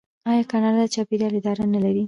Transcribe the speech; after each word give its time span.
آیا 0.29 0.43
کاناډا 0.51 0.79
د 0.89 0.93
چاپیریال 0.95 1.33
اداره 1.37 1.65
نلري؟ 1.73 1.99